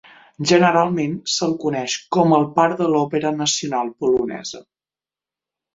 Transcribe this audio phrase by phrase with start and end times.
[0.51, 4.67] Generalment, se'l coneix com "el pare de l'òpera nacional polonesa".